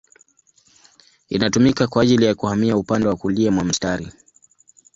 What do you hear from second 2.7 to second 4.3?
upande wa kulia mwa mstari.